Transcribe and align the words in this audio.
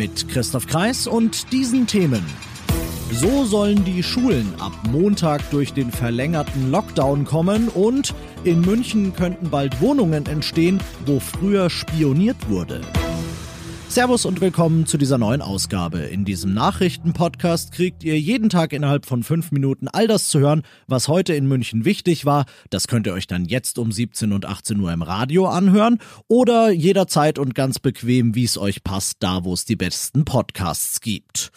Mit 0.00 0.30
Christoph 0.30 0.66
Kreis 0.66 1.06
und 1.06 1.52
diesen 1.52 1.86
Themen. 1.86 2.24
So 3.12 3.44
sollen 3.44 3.84
die 3.84 4.02
Schulen 4.02 4.54
ab 4.58 4.72
Montag 4.90 5.42
durch 5.50 5.74
den 5.74 5.90
verlängerten 5.90 6.70
Lockdown 6.70 7.26
kommen 7.26 7.68
und 7.68 8.14
in 8.42 8.62
München 8.62 9.14
könnten 9.14 9.50
bald 9.50 9.78
Wohnungen 9.82 10.24
entstehen, 10.24 10.80
wo 11.04 11.20
früher 11.20 11.68
spioniert 11.68 12.48
wurde. 12.48 12.80
Servus 13.90 14.24
und 14.24 14.40
willkommen 14.40 14.86
zu 14.86 14.98
dieser 14.98 15.18
neuen 15.18 15.42
Ausgabe. 15.42 15.98
In 15.98 16.24
diesem 16.24 16.54
Nachrichtenpodcast 16.54 17.72
kriegt 17.72 18.04
ihr 18.04 18.20
jeden 18.20 18.48
Tag 18.48 18.72
innerhalb 18.72 19.04
von 19.04 19.24
fünf 19.24 19.50
Minuten 19.50 19.88
all 19.88 20.06
das 20.06 20.28
zu 20.28 20.38
hören, 20.38 20.62
was 20.86 21.08
heute 21.08 21.34
in 21.34 21.48
München 21.48 21.84
wichtig 21.84 22.24
war. 22.24 22.44
Das 22.70 22.86
könnt 22.86 23.08
ihr 23.08 23.12
euch 23.12 23.26
dann 23.26 23.46
jetzt 23.46 23.80
um 23.80 23.90
17 23.90 24.32
und 24.32 24.46
18 24.46 24.78
Uhr 24.78 24.92
im 24.92 25.02
Radio 25.02 25.48
anhören 25.48 25.98
oder 26.28 26.70
jederzeit 26.70 27.40
und 27.40 27.56
ganz 27.56 27.80
bequem, 27.80 28.36
wie 28.36 28.44
es 28.44 28.58
euch 28.58 28.84
passt, 28.84 29.16
da 29.18 29.42
wo 29.42 29.54
es 29.54 29.64
die 29.64 29.74
besten 29.74 30.24
Podcasts 30.24 31.00
gibt. 31.00 31.50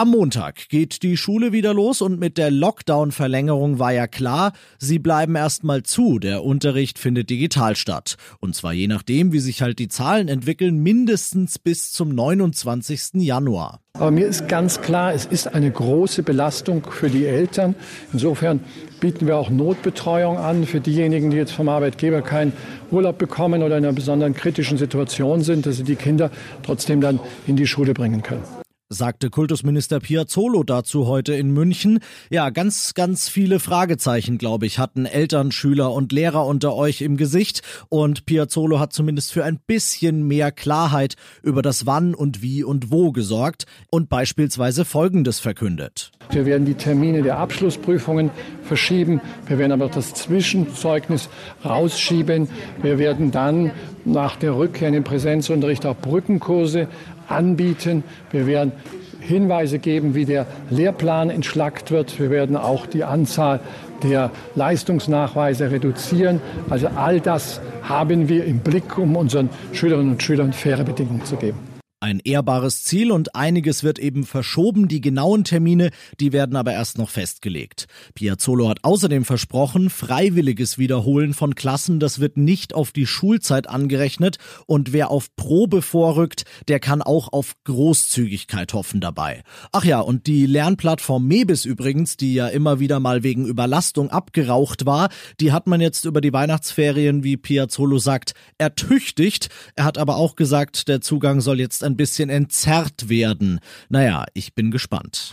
Am 0.00 0.10
Montag 0.10 0.68
geht 0.68 1.02
die 1.02 1.16
Schule 1.16 1.50
wieder 1.50 1.74
los 1.74 2.02
und 2.02 2.20
mit 2.20 2.38
der 2.38 2.52
Lockdown-Verlängerung 2.52 3.80
war 3.80 3.92
ja 3.92 4.06
klar, 4.06 4.52
sie 4.78 5.00
bleiben 5.00 5.34
erstmal 5.34 5.82
zu. 5.82 6.20
Der 6.20 6.44
Unterricht 6.44 7.00
findet 7.00 7.30
digital 7.30 7.74
statt. 7.74 8.14
Und 8.38 8.54
zwar 8.54 8.72
je 8.72 8.86
nachdem, 8.86 9.32
wie 9.32 9.40
sich 9.40 9.60
halt 9.60 9.80
die 9.80 9.88
Zahlen 9.88 10.28
entwickeln, 10.28 10.84
mindestens 10.84 11.58
bis 11.58 11.90
zum 11.90 12.14
29. 12.14 13.14
Januar. 13.14 13.80
Aber 13.94 14.12
mir 14.12 14.28
ist 14.28 14.46
ganz 14.46 14.80
klar, 14.80 15.14
es 15.14 15.26
ist 15.26 15.52
eine 15.52 15.68
große 15.68 16.22
Belastung 16.22 16.86
für 16.88 17.10
die 17.10 17.26
Eltern. 17.26 17.74
Insofern 18.12 18.60
bieten 19.00 19.26
wir 19.26 19.36
auch 19.36 19.50
Notbetreuung 19.50 20.36
an 20.36 20.64
für 20.64 20.80
diejenigen, 20.80 21.30
die 21.30 21.38
jetzt 21.38 21.50
vom 21.50 21.68
Arbeitgeber 21.68 22.22
keinen 22.22 22.52
Urlaub 22.92 23.18
bekommen 23.18 23.64
oder 23.64 23.76
in 23.76 23.84
einer 23.84 23.94
besonderen 23.94 24.34
kritischen 24.34 24.78
Situation 24.78 25.42
sind, 25.42 25.66
dass 25.66 25.78
sie 25.78 25.82
die 25.82 25.96
Kinder 25.96 26.30
trotzdem 26.62 27.00
dann 27.00 27.18
in 27.48 27.56
die 27.56 27.66
Schule 27.66 27.94
bringen 27.94 28.22
können 28.22 28.44
sagte 28.90 29.28
Kultusminister 29.28 30.00
Piazzolo 30.00 30.62
dazu 30.62 31.06
heute 31.06 31.34
in 31.34 31.50
München. 31.50 31.98
Ja, 32.30 32.48
ganz, 32.48 32.94
ganz 32.94 33.28
viele 33.28 33.60
Fragezeichen, 33.60 34.38
glaube 34.38 34.64
ich, 34.64 34.78
hatten 34.78 35.04
Eltern, 35.04 35.52
Schüler 35.52 35.92
und 35.92 36.10
Lehrer 36.10 36.46
unter 36.46 36.74
euch 36.74 37.02
im 37.02 37.18
Gesicht. 37.18 37.60
Und 37.90 38.24
Piazzolo 38.24 38.80
hat 38.80 38.94
zumindest 38.94 39.32
für 39.32 39.44
ein 39.44 39.58
bisschen 39.66 40.26
mehr 40.26 40.52
Klarheit 40.52 41.16
über 41.42 41.60
das 41.60 41.84
Wann 41.84 42.14
und 42.14 42.40
Wie 42.40 42.64
und 42.64 42.90
Wo 42.90 43.12
gesorgt 43.12 43.66
und 43.90 44.08
beispielsweise 44.08 44.86
Folgendes 44.86 45.38
verkündet. 45.38 46.10
Wir 46.30 46.46
werden 46.46 46.64
die 46.64 46.74
Termine 46.74 47.22
der 47.22 47.38
Abschlussprüfungen 47.38 48.30
verschieben. 48.62 49.20
Wir 49.46 49.58
werden 49.58 49.72
aber 49.72 49.88
das 49.88 50.14
Zwischenzeugnis 50.14 51.28
rausschieben. 51.62 52.48
Wir 52.80 52.98
werden 52.98 53.32
dann 53.32 53.72
nach 54.06 54.36
der 54.36 54.56
Rückkehr 54.56 54.88
in 54.88 54.94
den 54.94 55.04
Präsenzunterricht 55.04 55.84
auch 55.84 55.96
Brückenkurse 55.96 56.88
anbieten. 57.28 58.04
Wir 58.30 58.46
werden 58.46 58.72
Hinweise 59.20 59.78
geben, 59.78 60.14
wie 60.14 60.24
der 60.24 60.46
Lehrplan 60.70 61.30
entschlackt 61.30 61.90
wird. 61.90 62.18
Wir 62.18 62.30
werden 62.30 62.56
auch 62.56 62.86
die 62.86 63.04
Anzahl 63.04 63.60
der 64.02 64.30
Leistungsnachweise 64.54 65.70
reduzieren. 65.70 66.40
Also 66.70 66.88
all 66.88 67.20
das 67.20 67.60
haben 67.82 68.28
wir 68.28 68.44
im 68.44 68.60
Blick, 68.60 68.96
um 68.96 69.16
unseren 69.16 69.50
Schülerinnen 69.72 70.12
und 70.12 70.22
Schülern 70.22 70.52
faire 70.52 70.84
Bedingungen 70.84 71.24
zu 71.24 71.36
geben. 71.36 71.67
Ein 72.00 72.20
ehrbares 72.22 72.84
Ziel 72.84 73.10
und 73.10 73.34
einiges 73.34 73.82
wird 73.82 73.98
eben 73.98 74.24
verschoben. 74.24 74.86
Die 74.86 75.00
genauen 75.00 75.42
Termine, 75.42 75.90
die 76.20 76.32
werden 76.32 76.54
aber 76.54 76.72
erst 76.72 76.96
noch 76.96 77.10
festgelegt. 77.10 77.86
Piazzolo 78.14 78.68
hat 78.68 78.84
außerdem 78.84 79.24
versprochen, 79.24 79.90
freiwilliges 79.90 80.78
Wiederholen 80.78 81.34
von 81.34 81.56
Klassen, 81.56 81.98
das 81.98 82.20
wird 82.20 82.36
nicht 82.36 82.72
auf 82.72 82.92
die 82.92 83.06
Schulzeit 83.06 83.68
angerechnet 83.68 84.38
und 84.66 84.92
wer 84.92 85.10
auf 85.10 85.34
Probe 85.34 85.82
vorrückt, 85.82 86.44
der 86.68 86.78
kann 86.78 87.02
auch 87.02 87.32
auf 87.32 87.54
Großzügigkeit 87.64 88.74
hoffen 88.74 89.00
dabei. 89.00 89.42
Ach 89.72 89.84
ja, 89.84 89.98
und 89.98 90.28
die 90.28 90.46
Lernplattform 90.46 91.26
Mebis 91.26 91.64
übrigens, 91.64 92.16
die 92.16 92.34
ja 92.34 92.46
immer 92.46 92.78
wieder 92.78 93.00
mal 93.00 93.24
wegen 93.24 93.44
Überlastung 93.44 94.10
abgeraucht 94.10 94.86
war, 94.86 95.08
die 95.40 95.50
hat 95.50 95.66
man 95.66 95.80
jetzt 95.80 96.04
über 96.04 96.20
die 96.20 96.32
Weihnachtsferien, 96.32 97.24
wie 97.24 97.36
Piazzolo 97.36 97.98
sagt, 97.98 98.34
ertüchtigt. 98.56 99.48
Er 99.74 99.84
hat 99.84 99.98
aber 99.98 100.16
auch 100.16 100.36
gesagt, 100.36 100.86
der 100.86 101.00
Zugang 101.00 101.40
soll 101.40 101.58
jetzt 101.58 101.87
ein 101.88 101.96
bisschen 101.96 102.30
entzerrt 102.30 103.08
werden. 103.08 103.60
Naja, 103.88 104.26
ich 104.34 104.54
bin 104.54 104.70
gespannt. 104.70 105.32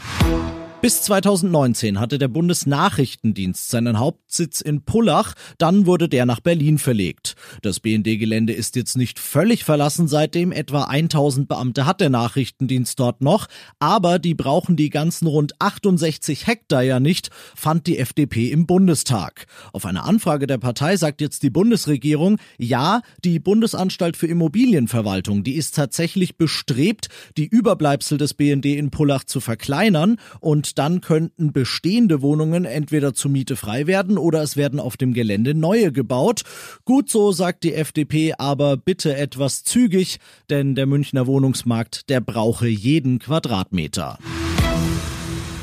Bis 0.85 1.01
2019 1.01 2.00
hatte 2.00 2.19
der 2.19 2.28
Bundesnachrichtendienst 2.28 3.72
seinen 3.72 3.97
Hauptsitz 3.97 4.62
in 4.62 4.84
Pullach, 4.84 5.34
dann 5.57 5.88
wurde 5.88 6.07
der 6.07 6.28
nach 6.28 6.41
Berlin 6.41 6.78
verlegt. 6.78 7.34
Das 7.63 7.79
BND-Gelände 7.79 8.53
ist 8.53 8.75
jetzt 8.75 8.96
nicht 8.96 9.18
völlig 9.18 9.63
verlassen 9.63 10.07
seitdem, 10.07 10.51
etwa 10.51 10.84
1000 10.84 11.47
Beamte 11.47 11.88
hat 11.88 12.01
der 12.01 12.12
Nachrichtendienst 12.12 13.00
dort 13.00 13.22
noch, 13.22 13.47
aber 13.79 14.19
die 14.19 14.35
brauchen 14.35 14.75
die 14.75 14.91
ganzen 14.91 15.25
rund 15.25 15.59
68 15.59 16.46
Hektar 16.46 16.84
ja 16.84 17.00
nicht, 17.00 17.31
fand 17.56 17.88
die 17.88 17.97
FDP 17.97 18.52
im 18.52 18.67
Bundestag. 18.67 19.47
Auf 19.73 19.88
eine 19.88 20.03
Anfrage 20.03 20.46
der 20.46 20.59
Partei 20.59 20.97
sagt 20.97 21.19
jetzt 21.19 21.41
die 21.41 21.50
Bundesregierung, 21.50 22.38
ja, 22.59 23.02
die 23.23 23.40
Bundesanstalt 23.40 24.17
für 24.17 24.28
Immobilienverwaltung, 24.28 25.44
die 25.44 25.56
ist 25.56 25.73
tatsächlich 25.73 26.38
bestrebt, 26.38 27.07
die 27.38 27.47
Überbleibsel 27.47 28.19
des 28.19 28.35
BND 28.35 28.67
in 28.67 28.91
Pullach 28.91 29.23
zu 29.23 29.40
verkleinern 29.40 30.17
und 30.41 30.74
dann 30.75 31.01
könnten 31.01 31.53
bestehende 31.53 32.21
Wohnungen 32.21 32.65
entweder 32.65 33.13
zur 33.13 33.31
Miete 33.31 33.55
frei 33.55 33.87
werden 33.87 34.17
oder 34.17 34.41
es 34.41 34.57
werden 34.57 34.79
auf 34.79 34.97
dem 34.97 35.13
Gelände 35.13 35.53
neue 35.53 35.91
gebaut. 35.91 36.43
Gut 36.85 37.09
so, 37.09 37.31
sagt 37.31 37.63
die 37.63 37.73
FDP, 37.73 38.33
aber 38.37 38.77
bitte 38.77 39.15
etwas 39.15 39.63
zügig, 39.63 40.19
denn 40.49 40.75
der 40.75 40.85
Münchner 40.85 41.27
Wohnungsmarkt, 41.27 42.09
der 42.09 42.21
brauche 42.21 42.67
jeden 42.67 43.19
Quadratmeter. 43.19 44.19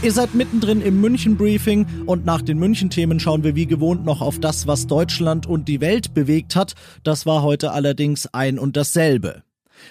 Ihr 0.02 0.10
seid 0.10 0.34
mittendrin 0.34 0.80
im 0.80 1.00
München-Briefing 1.00 1.86
und 2.06 2.24
nach 2.24 2.42
den 2.42 2.58
München-Themen 2.58 3.20
schauen 3.20 3.44
wir 3.44 3.54
wie 3.54 3.66
gewohnt 3.66 4.04
noch 4.04 4.20
auf 4.20 4.40
das, 4.40 4.66
was 4.66 4.88
Deutschland 4.88 5.46
und 5.46 5.68
die 5.68 5.80
Welt 5.80 6.12
bewegt 6.12 6.56
hat. 6.56 6.74
Das 7.04 7.24
war 7.24 7.42
heute 7.42 7.70
allerdings 7.70 8.26
ein 8.26 8.58
und 8.58 8.76
dasselbe. 8.76 9.44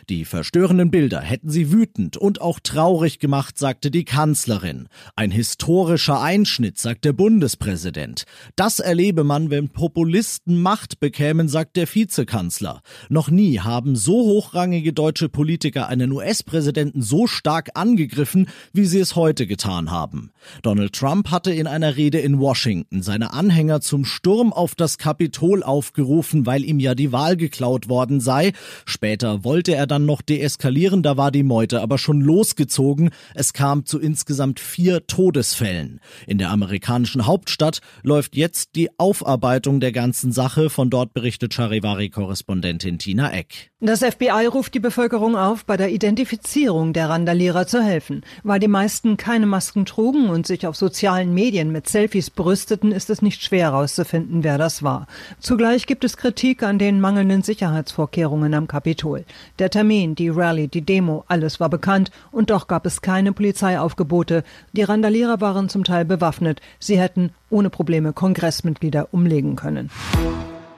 Die 0.10 0.26
verstörenden 0.26 0.92
Bilder 0.92 1.22
hätten 1.22 1.50
sie 1.50 1.72
wütend 1.72 2.18
und 2.18 2.42
auch 2.42 2.60
traurig 2.60 3.20
gemacht, 3.20 3.58
sagte 3.58 3.92
die 3.92 4.06
Kanzlerin. 4.06 4.88
Ein 5.16 5.32
historischer 5.32 6.22
Einschnitt, 6.22 6.78
sagt 6.78 7.06
der 7.06 7.14
Bundespräsident. 7.14 8.26
Das 8.56 8.80
erlebe 8.80 9.24
man, 9.24 9.50
wenn 9.50 9.70
Populisten 9.70 10.62
Macht 10.62 11.00
bekämen, 11.00 11.48
sagt 11.48 11.78
der 11.78 11.88
Vizekanzler. 11.88 12.82
Noch 13.10 13.30
nie 13.30 13.60
haben 13.60 13.96
so 13.96 14.14
hochrangige 14.14 14.94
deutsche 14.94 15.30
Politiker 15.30 15.88
einen 15.88 16.12
US-Präsidenten 16.12 17.02
so 17.02 17.28
stark 17.28 17.72
angegriffen, 17.76 18.48
wie 18.74 18.86
sie 18.86 19.00
es 19.00 19.16
heute 19.16 19.48
getan 19.48 19.92
haben. 19.92 20.32
Donald 20.62 20.94
Trump 20.94 21.32
hatte 21.32 21.52
in 21.52 21.68
einer 21.68 21.96
Rede 21.98 22.20
in 22.20 22.40
Washington 22.40 23.02
seine 23.02 23.34
Anhänger 23.34 23.82
zum 23.82 24.06
Sturm 24.06 24.54
auf 24.54 24.76
das 24.76 24.98
Kapitol 24.98 25.64
aufgerufen, 25.64 26.46
weil 26.46 26.64
ihm 26.64 26.80
ja 26.80 26.96
die 26.96 27.12
Wahl 27.12 27.38
geklaut 27.38 27.90
worden 27.90 28.20
sei. 28.20 28.54
Später 28.86 29.44
wollte 29.44 29.76
er 29.76 29.81
er 29.82 29.88
dann 29.88 30.06
noch 30.06 30.22
deeskalieren, 30.22 31.02
da 31.02 31.18
war 31.18 31.32
die 31.32 31.44
Meute 31.44 31.82
aber 31.82 31.98
schon 31.98 32.22
losgezogen. 32.22 33.10
Es 33.34 33.52
kam 33.52 33.86
zu 33.86 34.00
insgesamt 34.00 34.60
vier 34.60 35.08
Todesfällen. 35.08 36.00
In 36.28 36.38
der 36.38 36.52
amerikanischen 36.52 37.26
Hauptstadt 37.26 37.82
läuft 38.04 38.36
jetzt 38.36 38.76
die 38.76 38.90
Aufarbeitung 39.00 39.80
der 39.80 39.92
ganzen 39.92 40.32
Sache. 40.32 40.70
Von 40.70 40.92
dort 40.92 41.14
berichtet 41.14 41.54
Charivari-Korrespondentin 41.54 43.00
Tina 43.00 43.34
Eck. 43.34 43.72
Das 43.80 44.04
FBI 44.04 44.46
ruft 44.46 44.76
die 44.76 44.80
Bevölkerung 44.80 45.36
auf, 45.36 45.66
bei 45.66 45.76
der 45.76 45.90
Identifizierung 45.90 46.94
der 46.94 47.10
Randalierer 47.10 47.66
zu 47.66 47.82
helfen. 47.82 48.22
Weil 48.44 48.60
die 48.60 48.68
meisten 48.68 49.18
keine 49.18 49.48
Masken 49.48 49.88
trugen 49.88 50.30
und 50.30 50.46
sich 50.46 50.68
auf 50.68 50.76
sozialen 50.76 51.34
Medien 51.34 51.72
mit 51.72 51.90
Selfies 51.90 52.30
brüsteten, 52.30 52.92
ist 52.92 53.10
es 53.10 53.24
nicht 53.24 53.42
schwer 53.42 53.72
herauszufinden, 53.72 54.44
wer 54.44 54.60
das 54.60 54.84
war. 54.84 55.08
Zugleich 55.40 55.88
gibt 55.88 56.04
es 56.04 56.16
Kritik 56.16 56.62
an 56.62 56.78
den 56.78 57.02
mangelnden 57.02 57.42
Sicherheitsvorkehrungen 57.42 58.54
am 58.54 58.68
Kapitol. 58.68 59.26
Der 59.58 59.71
Termin, 59.72 60.14
die 60.14 60.30
Rallye, 60.30 60.68
die 60.68 60.82
Demo, 60.82 61.24
alles 61.28 61.60
war 61.60 61.70
bekannt 61.70 62.12
und 62.32 62.52
doch 62.52 62.68
gab 62.68 62.86
es 62.86 63.02
keine 63.02 63.34
Polizeiaufgebote. 63.34 64.44
Die 64.74 64.84
Randalierer 64.84 65.42
waren 65.42 65.70
zum 65.70 65.84
Teil 65.84 66.06
bewaffnet. 66.06 66.62
Sie 66.80 67.00
hätten 67.00 67.32
ohne 67.50 67.72
Probleme 67.72 68.14
Kongressmitglieder 68.14 69.08
umlegen 69.12 69.56
können. 69.56 69.90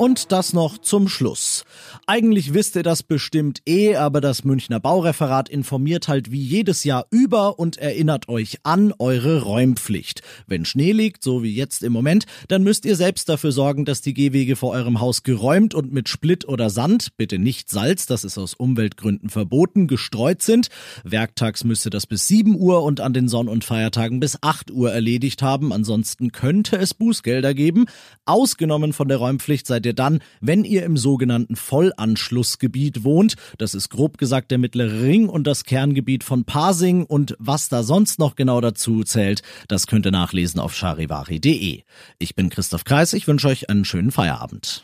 Und 0.04 0.34
das 0.34 0.52
noch 0.52 0.80
zum 0.80 1.08
Schluss. 1.08 1.64
Eigentlich 2.08 2.54
wisst 2.54 2.76
ihr 2.76 2.84
das 2.84 3.04
bestimmt 3.04 3.62
eh, 3.66 3.96
aber 3.96 4.20
das 4.20 4.44
Münchner 4.44 4.82
Baureferat 4.82 5.48
informiert 5.48 6.10
halt 6.10 6.30
wie 6.30 6.42
jedes 6.42 6.84
Jahr 6.84 7.06
über 7.10 7.58
und 7.58 7.78
erinnert 7.78 8.28
euch 8.28 8.58
an 8.64 8.94
eure 9.00 9.44
Räumpflicht. 9.44 10.22
Wenn 10.46 10.66
Schnee 10.66 10.92
liegt, 10.92 11.24
so 11.24 11.42
wie 11.42 11.56
jetzt 11.56 11.84
im 11.84 11.94
Moment, 11.94 12.26
dann 12.50 12.64
müsst 12.64 12.84
ihr 12.84 12.98
selbst 12.98 13.30
dafür 13.30 13.54
sorgen, 13.54 13.86
dass 13.86 14.02
die 14.02 14.14
Gehwege 14.14 14.58
vor 14.58 14.72
eurem 14.72 15.00
Haus 15.00 15.24
geräumt 15.24 15.74
und 15.74 15.94
mit 15.94 16.10
Split 16.10 16.46
oder 16.50 16.70
Sand, 16.70 17.16
bitte 17.16 17.40
nicht 17.40 17.70
Salz, 17.70 18.06
das 18.06 18.26
ist 18.26 18.38
aus 18.38 18.56
Umweltgründen 18.56 19.30
verboten, 19.30 19.88
gestreut 19.88 20.42
sind. 20.42 20.68
Werktags 21.06 21.64
müsste 21.64 21.90
das 21.90 22.08
bis 22.08 22.28
7 22.28 22.60
Uhr 22.60 22.84
und 22.84 23.00
an 23.00 23.14
den 23.14 23.30
Sonn- 23.30 23.48
und 23.48 23.64
Feiertagen 23.64 24.20
bis 24.20 24.38
8 24.42 24.70
Uhr 24.70 24.92
erledigt 24.92 25.42
haben. 25.42 25.72
Ansonsten 25.72 26.34
könnte 26.34 26.76
es 26.76 26.94
Bußgelder 26.94 27.54
geben. 27.54 27.86
Ausgenommen 28.26 28.92
von 28.92 29.08
der 29.08 29.20
Räumpflicht 29.20 29.66
seid 29.66 29.93
ihr 29.94 29.96
dann, 29.96 30.20
wenn 30.42 30.64
ihr 30.64 30.84
im 30.84 30.98
sogenannten 30.98 31.56
Vollanschlussgebiet 31.56 33.04
wohnt. 33.04 33.36
Das 33.58 33.74
ist 33.74 33.90
grob 33.90 34.18
gesagt 34.18 34.52
der 34.52 34.58
mittlere 34.58 35.02
Ring 35.02 35.30
und 35.30 35.46
das 35.46 35.64
Kerngebiet 35.64 36.24
von 36.24 36.44
Pasing 36.44 37.06
und 37.06 37.36
was 37.40 37.70
da 37.70 37.84
sonst 37.84 38.20
noch 38.20 38.36
genau 38.36 38.62
dazu 38.62 39.04
zählt, 39.04 39.42
das 39.68 39.88
könnt 39.88 40.06
ihr 40.06 40.12
nachlesen 40.12 40.60
auf 40.60 40.76
charivari.de. 40.76 41.84
Ich 42.20 42.36
bin 42.36 42.50
Christoph 42.50 42.84
Kreis, 42.84 43.14
ich 43.14 43.28
wünsche 43.28 43.48
euch 43.48 43.70
einen 43.70 43.86
schönen 43.86 44.12
Feierabend. 44.12 44.84